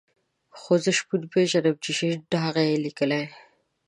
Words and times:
خو 0.59 0.73
زه 0.83 0.91
شپون 0.97 1.21
پېژنم 1.31 1.75
چې 1.83 1.91
شين 1.97 2.15
ټاغی 2.31 2.65
یې 2.71 2.77
لیکلی. 2.85 3.23